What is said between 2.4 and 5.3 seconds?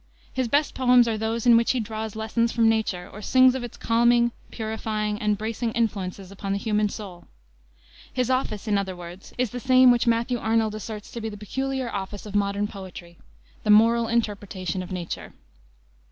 from nature, or sings of its calming, purifying,